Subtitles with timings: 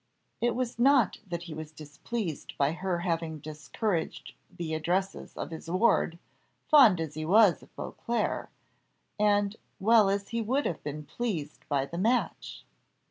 [0.41, 5.69] It was not that he was displeased by her having discouraged the addresses of his
[5.69, 6.17] ward,
[6.69, 8.49] fond as he was of Beauclerc,
[9.19, 12.65] and well as he would have been pleased by the match.